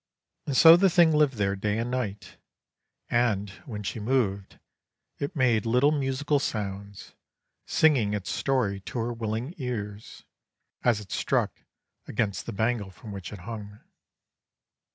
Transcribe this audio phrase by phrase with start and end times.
[0.47, 2.37] And so the thing lived there day and night,
[3.11, 4.57] and, when she moved,
[5.19, 7.13] it made little musical sounds,
[7.67, 10.23] singing its story to her willing ears,
[10.83, 11.61] as it struck
[12.07, 13.79] against the bangle from which it hung.